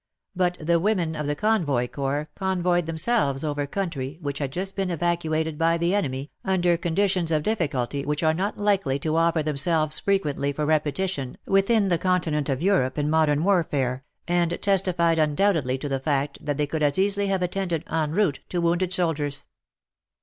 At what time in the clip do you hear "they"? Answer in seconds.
16.57-16.65